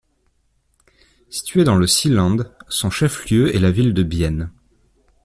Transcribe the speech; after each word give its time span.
Situé 1.29 1.63
dans 1.63 1.75
le 1.75 1.85
Seeland, 1.85 2.37
son 2.67 2.89
chef-lieu 2.89 3.55
est 3.55 3.59
la 3.59 3.69
ville 3.69 3.93
de 3.93 4.01
Bienne. 4.01 4.49